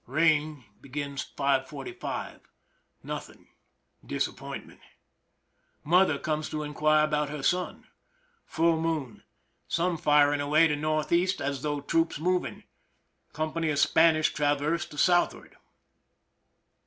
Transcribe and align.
Rain 0.07 0.65
begins 0.81 1.21
5: 1.21 1.67
45. 1.67 2.39
Nothing 3.03 3.49
[disappointment]. 4.03 4.79
Mother 5.83 6.17
comes 6.17 6.49
to 6.49 6.63
inquire 6.63 7.03
about 7.05 7.29
her 7.29 7.43
son. 7.43 7.85
FuLl 8.47 8.81
moon. 8.81 9.21
Some 9.67 9.99
firing 9.99 10.41
away 10.41 10.65
to 10.67 10.73
N. 10.73 11.05
E., 11.11 11.27
as 11.39 11.61
though 11.61 11.81
troops 11.81 12.17
moving. 12.17 12.63
Company 13.31 13.69
of 13.69 13.77
Spanish 13.77 14.33
traverse 14.33 14.87
to 14.87 14.95
Sd. 14.95 15.53